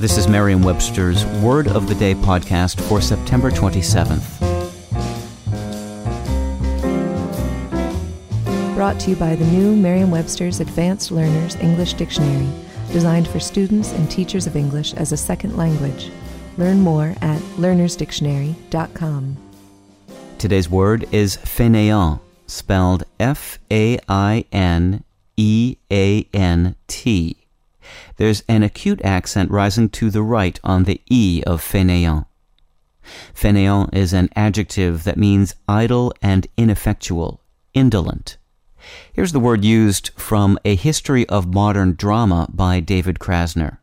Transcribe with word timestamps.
This 0.00 0.18
is 0.18 0.26
Merriam 0.26 0.60
Webster's 0.60 1.24
Word 1.40 1.68
of 1.68 1.86
the 1.86 1.94
Day 1.94 2.16
podcast 2.16 2.80
for 2.88 3.00
September 3.00 3.48
27th. 3.48 4.40
Brought 8.74 8.98
to 9.00 9.10
you 9.10 9.16
by 9.16 9.36
the 9.36 9.44
new 9.46 9.76
Merriam 9.76 10.10
Webster's 10.10 10.58
Advanced 10.58 11.12
Learners 11.12 11.54
English 11.56 11.94
Dictionary, 11.94 12.48
designed 12.90 13.28
for 13.28 13.38
students 13.38 13.92
and 13.92 14.10
teachers 14.10 14.48
of 14.48 14.56
English 14.56 14.94
as 14.94 15.12
a 15.12 15.16
second 15.16 15.56
language. 15.56 16.10
Learn 16.58 16.80
more 16.80 17.14
at 17.22 17.40
learnersdictionary.com. 17.56 19.36
Today's 20.38 20.68
word 20.68 21.06
is 21.12 21.36
fainéant, 21.36 22.18
spelled 22.48 23.04
F 23.20 23.60
A 23.70 24.00
I 24.08 24.44
N 24.50 25.04
E 25.36 25.76
A 25.92 26.28
N 26.34 26.74
T. 26.88 27.43
There's 28.16 28.42
an 28.48 28.62
acute 28.62 29.00
accent 29.02 29.50
rising 29.50 29.88
to 29.90 30.10
the 30.10 30.22
right 30.22 30.58
on 30.64 30.84
the 30.84 31.00
E 31.10 31.42
of 31.46 31.62
fainéant. 31.62 32.26
Fainéant 33.34 33.94
is 33.94 34.12
an 34.12 34.30
adjective 34.34 35.04
that 35.04 35.18
means 35.18 35.54
idle 35.68 36.12
and 36.22 36.46
ineffectual, 36.56 37.42
indolent. 37.74 38.38
Here's 39.12 39.32
the 39.32 39.40
word 39.40 39.64
used 39.64 40.10
from 40.16 40.58
A 40.64 40.74
History 40.74 41.28
of 41.28 41.52
Modern 41.52 41.94
Drama 41.94 42.48
by 42.52 42.80
David 42.80 43.18
Krasner. 43.18 43.78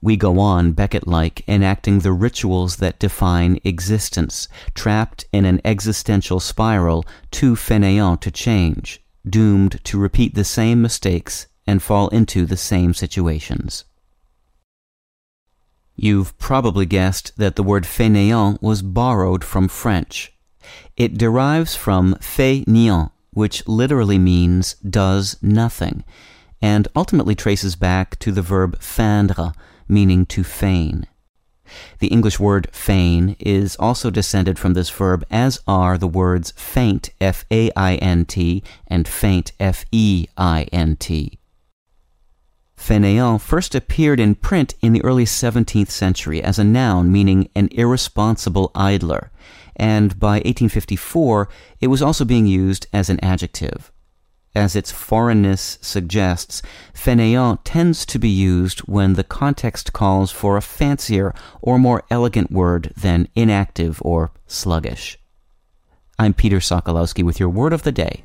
We 0.00 0.16
go 0.16 0.38
on, 0.38 0.72
Beckett 0.72 1.08
like, 1.08 1.42
enacting 1.48 2.00
the 2.00 2.12
rituals 2.12 2.76
that 2.76 3.00
define 3.00 3.58
existence, 3.64 4.46
trapped 4.74 5.24
in 5.32 5.44
an 5.44 5.60
existential 5.64 6.38
spiral, 6.38 7.04
too 7.32 7.56
fainéant 7.56 8.20
to 8.20 8.30
change, 8.30 9.02
doomed 9.28 9.84
to 9.84 9.98
repeat 9.98 10.36
the 10.36 10.44
same 10.44 10.80
mistakes 10.80 11.47
and 11.68 11.82
fall 11.82 12.08
into 12.08 12.46
the 12.46 12.56
same 12.56 12.94
situations. 12.94 13.84
You've 15.94 16.36
probably 16.38 16.86
guessed 16.86 17.36
that 17.36 17.56
the 17.56 17.62
word 17.62 17.84
fainéant 17.84 18.62
was 18.62 18.80
borrowed 18.80 19.44
from 19.44 19.68
French. 19.68 20.32
It 20.96 21.18
derives 21.18 21.76
from 21.76 22.14
fait-nient, 22.20 23.10
which 23.34 23.68
literally 23.68 24.18
means 24.18 24.76
does 24.76 25.36
nothing, 25.42 26.04
and 26.62 26.88
ultimately 26.96 27.34
traces 27.34 27.76
back 27.76 28.18
to 28.20 28.32
the 28.32 28.40
verb 28.40 28.78
feindre, 28.80 29.54
meaning 29.86 30.24
to 30.26 30.42
feign. 30.42 31.06
The 31.98 32.08
English 32.08 32.40
word 32.40 32.68
feign 32.72 33.36
is 33.38 33.76
also 33.76 34.08
descended 34.08 34.58
from 34.58 34.72
this 34.72 34.88
verb, 34.88 35.22
as 35.30 35.60
are 35.66 35.98
the 35.98 36.08
words 36.08 36.52
faint, 36.52 37.10
F 37.20 37.44
A 37.50 37.70
I 37.76 37.96
N 37.96 38.24
T, 38.24 38.62
and 38.86 39.06
feint, 39.06 39.52
F 39.60 39.84
E 39.92 40.28
I 40.38 40.62
N 40.72 40.96
T. 40.96 41.37
Fainéant 42.78 43.40
first 43.40 43.74
appeared 43.74 44.20
in 44.20 44.36
print 44.36 44.74
in 44.80 44.92
the 44.92 45.02
early 45.02 45.24
17th 45.24 45.90
century 45.90 46.42
as 46.42 46.58
a 46.58 46.64
noun 46.64 47.10
meaning 47.10 47.50
an 47.54 47.68
irresponsible 47.72 48.70
idler, 48.74 49.30
and 49.76 50.18
by 50.18 50.36
1854 50.36 51.48
it 51.80 51.88
was 51.88 52.00
also 52.00 52.24
being 52.24 52.46
used 52.46 52.86
as 52.92 53.10
an 53.10 53.22
adjective. 53.22 53.90
As 54.54 54.74
its 54.74 54.90
foreignness 54.90 55.78
suggests, 55.82 56.62
fainéant 56.94 57.58
tends 57.64 58.06
to 58.06 58.18
be 58.18 58.30
used 58.30 58.80
when 58.80 59.14
the 59.14 59.24
context 59.24 59.92
calls 59.92 60.30
for 60.30 60.56
a 60.56 60.62
fancier 60.62 61.34
or 61.60 61.78
more 61.78 62.04
elegant 62.10 62.50
word 62.50 62.92
than 62.96 63.28
inactive 63.34 64.00
or 64.02 64.30
sluggish. 64.46 65.18
I'm 66.18 66.32
Peter 66.32 66.58
Sokolowski 66.58 67.22
with 67.24 67.38
your 67.38 67.50
word 67.50 67.72
of 67.72 67.82
the 67.82 67.92
day. 67.92 68.24